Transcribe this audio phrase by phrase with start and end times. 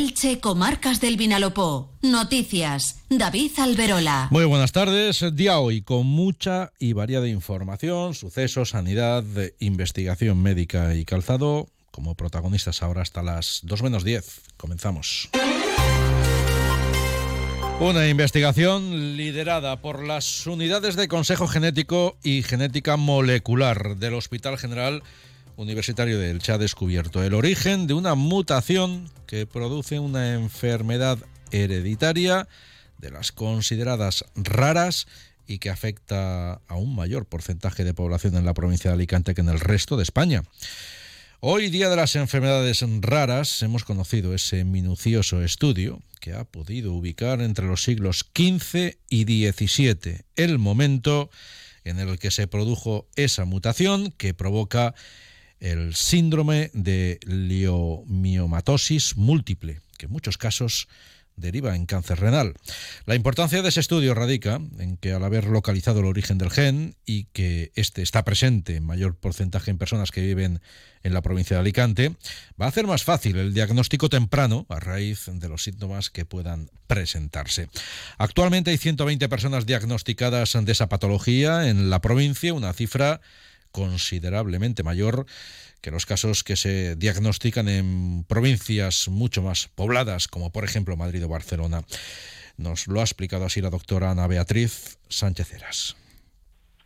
[0.00, 1.92] Elche, Comarcas del Vinalopó.
[2.00, 4.28] Noticias, David Alberola.
[4.30, 5.22] Muy buenas tardes.
[5.34, 9.22] Día hoy con mucha y variada información, sucesos, sanidad,
[9.58, 11.68] investigación médica y calzado.
[11.90, 14.40] Como protagonistas ahora hasta las 2 menos 10.
[14.56, 15.28] Comenzamos.
[17.78, 25.02] Una investigación liderada por las unidades de Consejo Genético y Genética Molecular del Hospital General
[25.60, 31.18] Universitario de Elche ha descubierto el origen de una mutación que produce una enfermedad
[31.50, 32.48] hereditaria
[32.96, 35.06] de las consideradas raras
[35.46, 39.42] y que afecta a un mayor porcentaje de población en la provincia de Alicante que
[39.42, 40.44] en el resto de España.
[41.40, 47.42] Hoy, Día de las Enfermedades Raras, hemos conocido ese minucioso estudio que ha podido ubicar
[47.42, 51.28] entre los siglos XV y XVII el momento
[51.84, 54.94] en el que se produjo esa mutación que provoca
[55.60, 60.88] el síndrome de liomiomatosis múltiple, que en muchos casos
[61.40, 62.54] deriva en cáncer renal.
[63.06, 66.96] La importancia de ese estudio radica en que al haber localizado el origen del gen
[67.04, 70.60] y que este está presente en mayor porcentaje en personas que viven
[71.02, 72.16] en la provincia de Alicante,
[72.60, 76.70] va a hacer más fácil el diagnóstico temprano a raíz de los síntomas que puedan
[76.86, 77.68] presentarse.
[78.18, 83.22] Actualmente hay 120 personas diagnosticadas de esa patología en la provincia, una cifra
[83.72, 85.26] considerablemente mayor
[85.80, 91.24] que los casos que se diagnostican en provincias mucho más pobladas, como por ejemplo Madrid
[91.24, 91.82] o Barcelona.
[92.56, 95.96] Nos lo ha explicado así la doctora Ana Beatriz Sánchez Eras.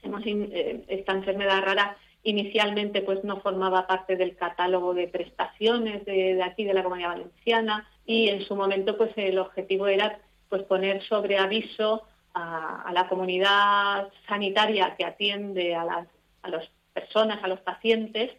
[0.05, 6.65] Eh, esta enfermedad rara inicialmente pues no formaba parte del catálogo de prestaciones de, aquí
[6.65, 10.19] de la Comunidad Valenciana y en su momento pues el objetivo era
[10.49, 12.03] pues poner sobre aviso
[12.37, 16.09] a la comunidad sanitaria que atiende a las
[16.45, 18.31] a las personas, a los pacientes,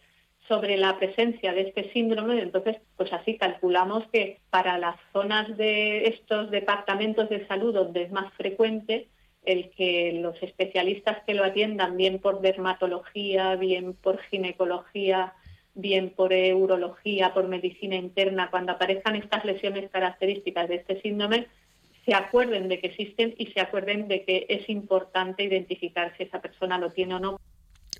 [0.47, 2.41] sobre la presencia de este síndrome.
[2.41, 8.11] Entonces, pues así calculamos que para las zonas de estos departamentos de salud donde es
[8.11, 9.09] más frecuente,
[9.43, 15.33] el que los especialistas que lo atiendan, bien por dermatología, bien por ginecología,
[15.75, 21.47] bien por urología, por medicina interna, cuando aparezcan estas lesiones características de este síndrome,
[22.05, 26.39] se acuerden de que existen y se acuerden de que es importante identificar si esa
[26.39, 27.39] persona lo tiene o no.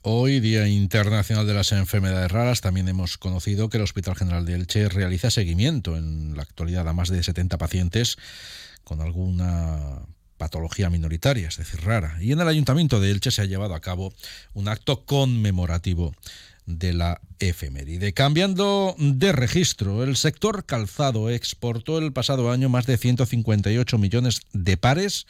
[0.08, 4.54] Hoy, Día Internacional de las Enfermedades Raras, también hemos conocido que el Hospital General de
[4.54, 8.16] Elche realiza seguimiento en la actualidad a más de 70 pacientes
[8.84, 10.04] con alguna
[10.38, 12.20] patología minoritaria, es decir, rara.
[12.22, 14.14] Y en el Ayuntamiento de Elche se ha llevado a cabo
[14.54, 16.14] un acto conmemorativo
[16.68, 18.14] de la efeméride.
[18.14, 24.78] Cambiando de registro, el sector calzado exportó el pasado año más de 158 millones de
[24.78, 25.26] pares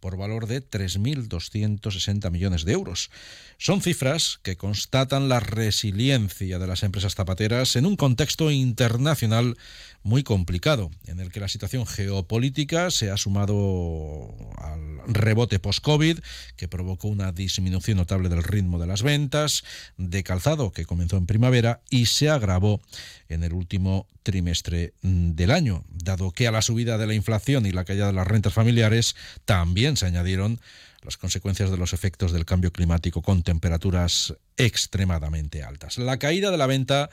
[0.00, 3.10] por valor de 3.260 millones de euros.
[3.58, 9.56] Son cifras que constatan la resiliencia de las empresas zapateras en un contexto internacional
[10.02, 16.18] muy complicado, en el que la situación geopolítica se ha sumado al rebote post-COVID,
[16.56, 19.64] que provocó una disminución notable del ritmo de las ventas,
[19.96, 22.80] de calzado, que comenzó en primavera y se agravó
[23.28, 27.72] en el último trimestre del año, dado que a la subida de la inflación y
[27.72, 29.14] la caída de las rentas familiares
[29.44, 30.60] también se añadieron
[31.02, 35.98] las consecuencias de los efectos del cambio climático con temperaturas extremadamente altas.
[35.98, 37.10] La caída de la venta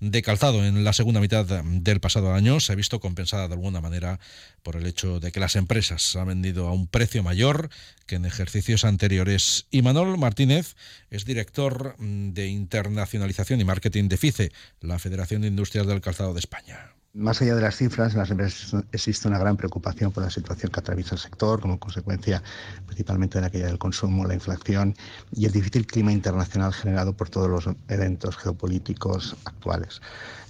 [0.00, 3.80] de calzado en la segunda mitad del pasado año se ha visto compensada de alguna
[3.80, 4.18] manera
[4.62, 7.68] por el hecho de que las empresas han vendido a un precio mayor
[8.06, 9.66] que en ejercicios anteriores.
[9.70, 10.74] Y Manuel Martínez
[11.10, 16.40] es director de internacionalización y marketing de FICE, la Federación de Industrias del Calzado de
[16.40, 16.92] España.
[17.12, 20.70] Más allá de las cifras, en las empresas existe una gran preocupación por la situación
[20.70, 22.40] que atraviesa el sector como consecuencia
[22.86, 24.94] principalmente de la caída del consumo, la inflación
[25.32, 30.00] y el difícil clima internacional generado por todos los eventos geopolíticos actuales.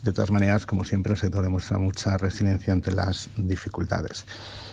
[0.02, 4.26] De todas maneras, como siempre, el sector demuestra mucha resiliencia ante las dificultades.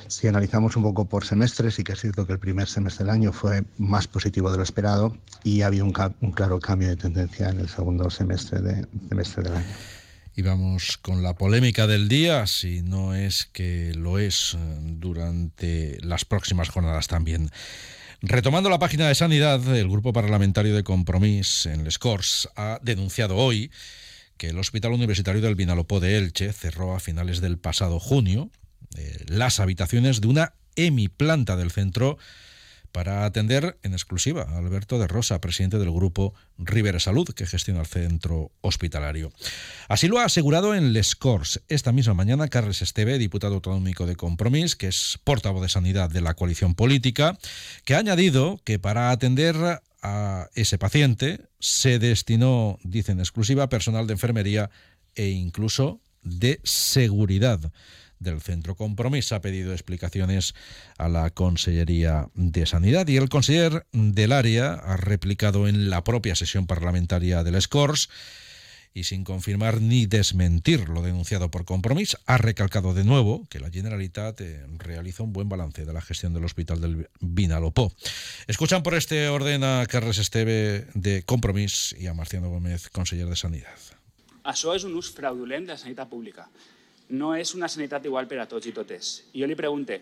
[0.07, 3.13] Si analizamos un poco por semestres, sí que es cierto que el primer semestre del
[3.13, 5.15] año fue más positivo de lo esperado
[5.45, 9.43] y ha habido un, un claro cambio de tendencia en el segundo semestre, de, semestre
[9.43, 9.96] del año.
[10.37, 15.97] Y vamos con la polémica del día, si no es que lo es eh, durante
[16.01, 17.49] las próximas jornadas también.
[18.21, 23.35] Retomando la página de Sanidad, el Grupo Parlamentario de Compromís en Les Corts ha denunciado
[23.35, 23.71] hoy
[24.37, 28.51] que el Hospital Universitario del Vinalopó de Elche cerró a finales del pasado junio
[28.95, 32.19] eh, las habitaciones de una hemiplanta del centro
[32.97, 37.81] para atender en exclusiva a Alberto de Rosa, presidente del grupo Rivera Salud, que gestiona
[37.81, 39.31] el centro hospitalario.
[39.87, 44.15] Así lo ha asegurado en Les Corts esta misma mañana Carles Esteve, diputado autonómico de
[44.15, 47.37] Compromís, que es portavoz de Sanidad de la coalición política,
[47.85, 54.07] que ha añadido que para atender a ese paciente se destinó, dice en exclusiva, personal
[54.07, 54.71] de enfermería
[55.13, 57.59] e incluso de seguridad
[58.19, 60.55] del Centro Compromís ha pedido explicaciones
[60.97, 66.35] a la Consellería de Sanidad y el conseller del área ha replicado en la propia
[66.35, 68.09] sesión parlamentaria del SCORS
[68.97, 73.69] y sin confirmar ni desmentir lo denunciado por Compromís, ha recalcado de nuevo que la
[73.69, 77.93] Generalitat eh, realiza un buen balance de la gestión del Hospital del Vinalopó.
[78.47, 83.35] Escuchan por este orden a Carles Esteve de Compromís y a Marciano Gómez, conseller de
[83.35, 83.77] Sanidad.
[84.47, 86.47] Això és un ús fraudulent de la sanitat pública.
[87.09, 89.11] No és una sanitat igual per a tots i totes.
[89.33, 90.01] I jo li pregunte,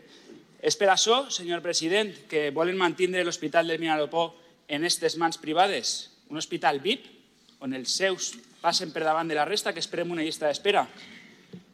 [0.65, 4.31] és per això, senyor president, que volen mantenir l'Hospital del Vinalopó
[4.67, 5.91] en aquestes mans privades?
[6.33, 7.05] Un hospital VIP,
[7.61, 8.31] on els seus
[8.61, 10.87] passen per davant de la resta que esperem una llista d'espera.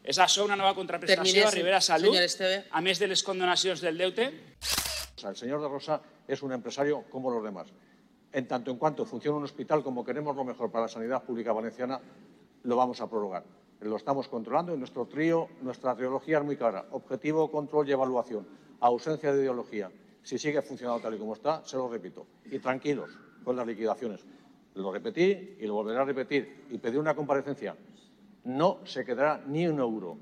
[0.03, 2.65] És això una nova contraprestació a Rivera Esteve.
[2.69, 4.27] a més de les condonacions del deute?
[5.23, 7.67] El señor de Rosa es un empresario como los demás.
[8.33, 11.53] En tanto en cuanto funcione un hospital como queremos lo mejor para la sanidad pública
[11.53, 11.99] valenciana,
[12.63, 13.43] lo vamos a prorrogar.
[13.81, 16.85] Lo estamos controlando y nuestro trío, nuestra trilogía es muy clara.
[16.91, 18.47] Objetivo, control y evaluación.
[18.79, 19.91] Ausencia de ideología.
[20.21, 22.27] Si sigue funcionando tal y como está, se lo repito.
[22.45, 23.09] Y tranquilos
[23.43, 24.23] con las liquidaciones.
[24.75, 27.75] Lo repetí y lo volveré a repetir y pedir una comparecencia.
[28.43, 30.15] No se quedará ni un euro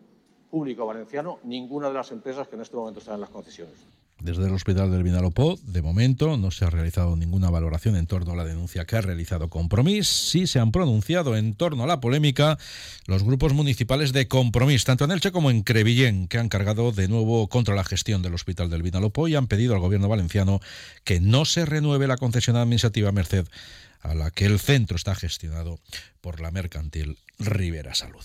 [0.49, 3.85] público valenciano ninguna de las empresas que en este momento están en las concesiones.
[4.21, 8.33] Desde el Hospital del Vinalopó, de momento, no se ha realizado ninguna valoración en torno
[8.33, 10.09] a la denuncia que ha realizado Compromís.
[10.09, 12.57] Sí se han pronunciado en torno a la polémica
[13.07, 17.07] los grupos municipales de Compromís, tanto en Elche como en Crevillén, que han cargado de
[17.07, 20.59] nuevo contra la gestión del Hospital del Vinalopó y han pedido al gobierno valenciano
[21.05, 23.47] que no se renueve la concesión administrativa Merced
[24.01, 25.79] a la que el centro está gestionado
[26.21, 28.23] por la mercantil Rivera Salud.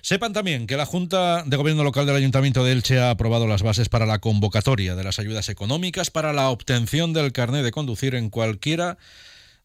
[0.00, 3.62] Sepan también que la Junta de Gobierno Local del Ayuntamiento de Elche ha aprobado las
[3.62, 8.14] bases para la convocatoria de las ayudas económicas para la obtención del carnet de conducir
[8.14, 8.96] en cualquiera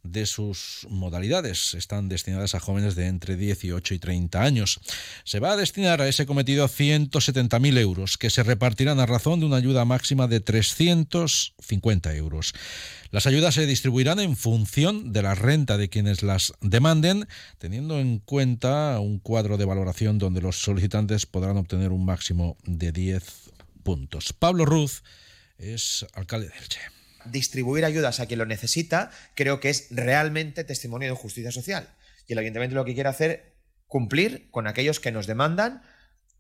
[0.04, 1.74] de sus modalidades.
[1.74, 4.80] Están destinadas a jóvenes de entre 18 y 30 años.
[5.24, 9.46] Se va a destinar a ese cometido 170.000 euros, que se repartirán a razón de
[9.46, 12.54] una ayuda máxima de 350 euros.
[13.12, 17.28] Las ayudas se distribuirán en función de la renta de quienes las demanden,
[17.58, 22.92] teniendo en cuenta un cuadro de valoración donde los solicitantes podrán obtener un máximo de
[22.92, 23.24] 10
[23.84, 24.34] puntos.
[24.34, 25.04] Pablo Ruz
[25.58, 31.10] es alcalde de Elche distribuir ayudas a quien lo necesita, creo que es realmente testimonio
[31.10, 31.88] de justicia social.
[32.28, 33.54] Y el ayuntamiento lo que quiere hacer,
[33.88, 35.84] cumplir con aquellos que nos demandan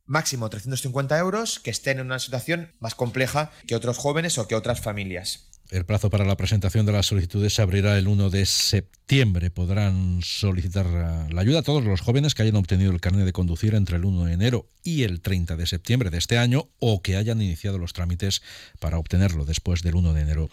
[0.06, 4.56] máximo 350 euros, que estén en una situación más compleja que otros jóvenes o que
[4.56, 5.53] otras familias.
[5.72, 9.50] El plazo para la presentación de las solicitudes se abrirá el 1 de septiembre.
[9.50, 13.74] Podrán solicitar la ayuda a todos los jóvenes que hayan obtenido el carnet de conducir
[13.74, 17.16] entre el 1 de enero y el 30 de septiembre de este año o que
[17.16, 18.44] hayan iniciado los trámites
[18.80, 20.50] para obtenerlo después del 1 de enero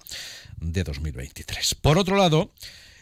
[0.58, 1.74] de 2023.
[1.74, 2.52] Por otro lado,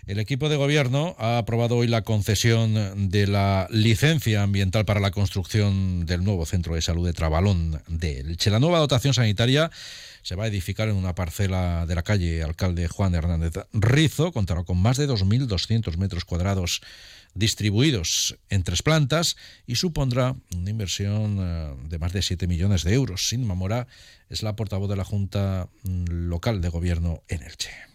[0.08, 5.10] el equipo de gobierno ha aprobado hoy la concesión de la licencia ambiental para la
[5.10, 8.50] construcción del nuevo centro de salud de Trabalón de Elche.
[8.50, 9.70] La nueva dotación sanitaria
[10.22, 14.32] se va a edificar en una parcela de la calle Alcalde Juan Hernández Rizo.
[14.32, 16.80] Contará con más de 2.200 metros cuadrados
[17.34, 22.94] distribuidos en tres plantas y supondrá una inversión eh, de más de 7 millones de
[22.94, 23.28] euros.
[23.28, 23.86] Sin Mora
[24.30, 27.87] es la portavoz de la Junta mm, Local de Gobierno en Elche.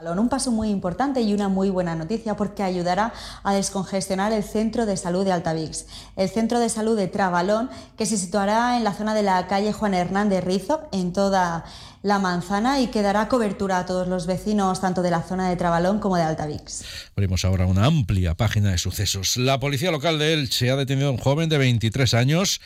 [0.00, 3.12] Un paso muy importante y una muy buena noticia porque ayudará
[3.44, 5.86] a descongestionar el centro de salud de Altavix.
[6.16, 9.72] El centro de salud de Trabalón, que se situará en la zona de la calle
[9.72, 11.64] Juan Hernández Rizo, en toda
[12.02, 15.54] la manzana, y que dará cobertura a todos los vecinos, tanto de la zona de
[15.54, 16.84] Trabalón como de Altavix.
[17.16, 19.36] Abrimos ahora una amplia página de sucesos.
[19.36, 22.60] La policía local de Elche ha detenido a un joven de 23 años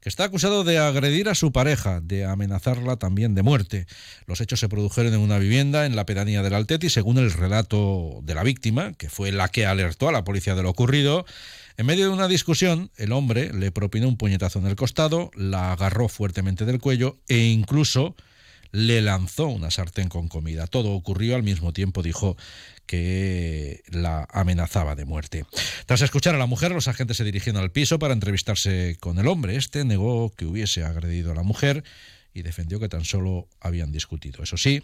[0.00, 3.86] que está acusado de agredir a su pareja, de amenazarla también de muerte.
[4.26, 8.20] Los hechos se produjeron en una vivienda en la pedanía del Alteti, según el relato
[8.22, 11.26] de la víctima, que fue la que alertó a la policía de lo ocurrido.
[11.76, 15.72] En medio de una discusión, el hombre le propinó un puñetazo en el costado, la
[15.72, 18.14] agarró fuertemente del cuello e incluso
[18.70, 20.66] le lanzó una sartén con comida.
[20.66, 22.36] Todo ocurrió al mismo tiempo, dijo
[22.88, 25.44] que la amenazaba de muerte.
[25.86, 29.28] Tras escuchar a la mujer, los agentes se dirigieron al piso para entrevistarse con el
[29.28, 29.56] hombre.
[29.56, 31.84] Este negó que hubiese agredido a la mujer
[32.38, 34.42] y defendió que tan solo habían discutido.
[34.42, 34.82] Eso sí,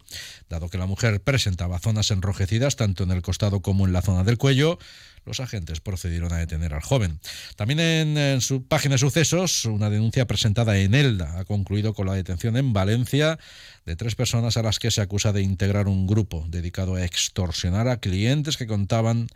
[0.49, 4.25] dado que la mujer presentaba zonas enrojecidas tanto en el costado como en la zona
[4.25, 4.79] del cuello,
[5.25, 7.21] los agentes procedieron a detener al joven.
[7.57, 12.15] También en, su página de sucesos, una denuncia presentada en Elda ha concluido con la
[12.15, 13.39] detención en Valencia
[13.87, 17.89] de tres personas a las que se acusa de integrar un grupo dedicado a extorsionar
[17.89, 19.29] a clientes que contaban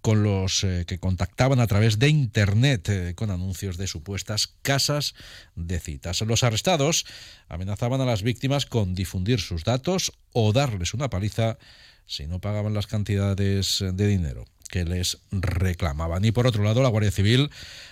[0.00, 5.14] con los eh, que contactaban a través de internet eh, con anuncios de supuestas casas
[5.54, 6.20] de citas.
[6.22, 7.04] Los arrestados
[7.48, 11.58] amenazaban a las víctimas con difundir sus datos o darles una paliza
[12.06, 16.24] si no pagaban las cantidades de dinero que les reclamaban.
[16.24, 17.50] Y por otro lado, la Guardia Civil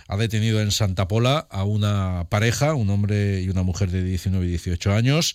[0.09, 4.47] ha detenido en Santa Pola a una pareja, un hombre y una mujer de 19
[4.47, 5.35] y 18 años,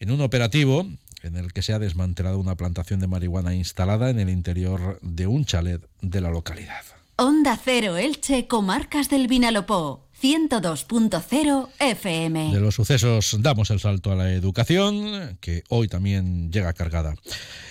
[0.00, 0.86] en un operativo
[1.22, 5.26] en el que se ha desmantelado una plantación de marihuana instalada en el interior de
[5.26, 6.82] un chalet de la localidad.
[7.16, 10.08] Onda Cero Elche, Comarcas del Vinalopó.
[10.22, 12.52] 102.0 FM.
[12.52, 17.16] De los sucesos damos el salto a la educación, que hoy también llega cargada.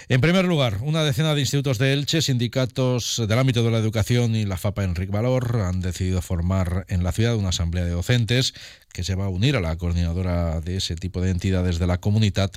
[0.10, 4.36] En primer lugar, una decena de institutos de Elche, sindicatos del ámbito de la educación
[4.36, 8.54] y la FAPA Enrique Valor han decidido formar en la ciudad una asamblea de docentes
[8.94, 12.00] que se va a unir a la coordinadora de ese tipo de entidades de la
[12.00, 12.52] comunidad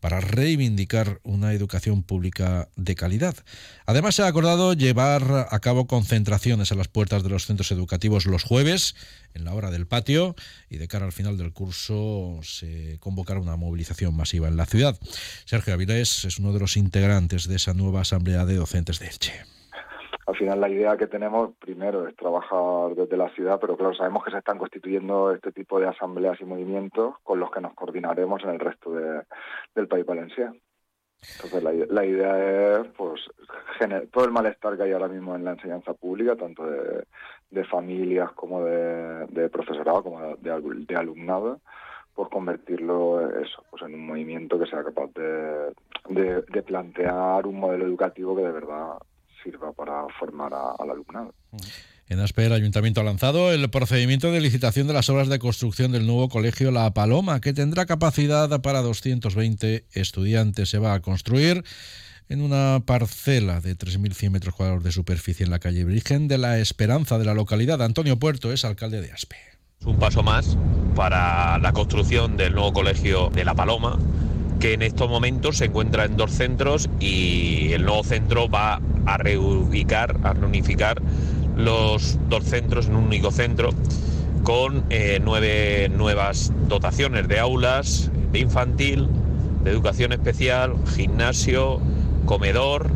[0.00, 3.36] para reivindicar una educación pública de calidad.
[3.86, 8.26] Además, se ha acordado llevar a cabo concentraciones a las puertas de los centros educativos
[8.26, 8.94] los jueves
[9.34, 10.34] en la hora del patio
[10.68, 14.98] y de cara al final del curso se convocará una movilización masiva en la ciudad.
[15.44, 19.59] Sergio Avilés es uno de los integrantes de esa nueva asamblea de docentes de Elche
[20.30, 24.24] al final la idea que tenemos primero es trabajar desde la ciudad, pero claro, sabemos
[24.24, 28.42] que se están constituyendo este tipo de asambleas y movimientos con los que nos coordinaremos
[28.44, 30.54] en el resto del país valenciano.
[31.20, 33.20] Entonces la, idea es pues
[34.12, 38.64] todo el malestar que hay ahora mismo en la enseñanza pública, tanto de, familias como
[38.64, 41.60] de, profesorado, como de, alumnado,
[42.14, 45.72] por convertirlo eso, pues en un movimiento que sea capaz de,
[46.08, 48.96] de plantear un modelo educativo que de verdad
[49.42, 51.34] sirva para formar al alumnado.
[52.08, 55.92] En Aspe, el Ayuntamiento ha lanzado el procedimiento de licitación de las obras de construcción
[55.92, 60.70] del nuevo colegio La Paloma, que tendrá capacidad para 220 estudiantes.
[60.70, 61.62] Se va a construir
[62.28, 66.58] en una parcela de 3.100 metros cuadrados de superficie en la calle Virgen de la
[66.58, 67.80] Esperanza de la localidad.
[67.80, 69.36] Antonio Puerto es alcalde de Aspe.
[69.80, 70.56] Es un paso más
[70.94, 73.98] para la construcción del nuevo colegio de La Paloma,
[74.60, 79.16] que en estos momentos se encuentra en dos centros y el nuevo centro va a
[79.16, 81.00] reubicar, a reunificar
[81.56, 83.70] los dos centros en un único centro
[84.42, 89.08] con eh, nueve nuevas dotaciones de aulas, de infantil,
[89.64, 91.80] de educación especial, gimnasio,
[92.26, 92.90] comedor.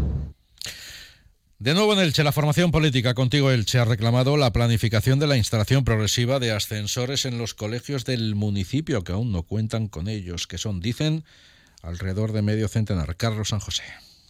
[1.59, 5.39] De nuevo en Elche, la formación política contigo Elche ha reclamado la planificación de la
[5.39, 10.47] instalación progresiva de ascensores en los colegios del municipio que aún no cuentan con ellos,
[10.47, 11.25] que son, dicen,
[11.85, 13.17] alrededor de medio centenar.
[13.17, 13.83] Carlos San José.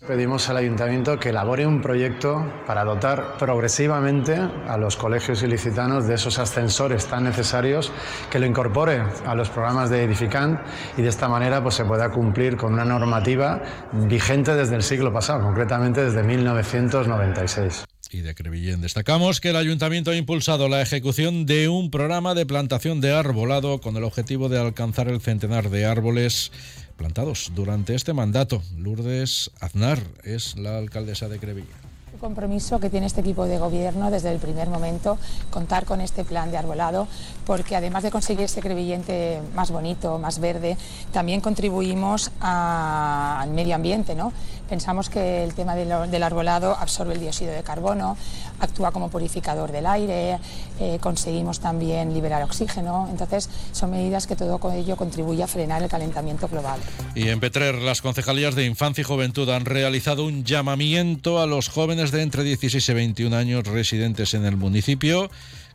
[0.07, 6.17] Pedimos al ayuntamiento que elabore un proyecto para dotar progresivamente a los colegios ilicitanos de
[6.17, 7.91] esos ascensores tan necesarios,
[8.31, 10.61] que lo incorpore a los programas de Edificant
[10.99, 15.11] y de esta manera pues, se pueda cumplir con una normativa vigente desde el siglo
[15.11, 17.85] pasado, concretamente desde 1996
[18.15, 18.81] y de Crevillén.
[18.81, 23.81] Destacamos que el ayuntamiento ha impulsado la ejecución de un programa de plantación de arbolado
[23.81, 26.53] con el objetivo de alcanzar el centenar de árboles
[26.97, 28.63] plantados durante este mandato.
[28.77, 31.85] Lourdes Aznar es la alcaldesa de Crevilla
[32.25, 35.19] compromiso que tiene este equipo de gobierno desde el primer momento,
[35.51, 37.07] contar con este plan de arbolado,
[37.45, 40.79] porque además de conseguir ese crevillente más bonito, más verde,
[41.13, 44.15] también contribuimos al medio ambiente.
[44.15, 44.33] ¿no?
[44.69, 48.17] Pensamos que el tema del, arbolado absorbe el dióxido de carbono,
[48.61, 50.39] actúa como purificador del aire,
[50.81, 55.89] eh, conseguimos también liberar oxígeno, entonces son medidas que todo ello contribuye a frenar el
[55.89, 56.81] calentamiento global.
[57.15, 61.69] Y en Petrer, las concejalías de Infancia y Juventud han realizado un llamamiento a los
[61.69, 65.31] jóvenes de entre 16 y 21 años residentes en el municipio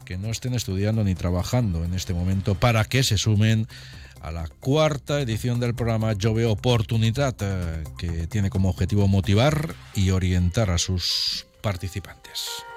[0.09, 3.67] que no estén estudiando ni trabajando en este momento para que se sumen
[4.21, 10.11] a la cuarta edición del programa Jove Oportunidad, eh, que tiene como objetivo motivar y
[10.11, 12.68] orientar a sus participantes.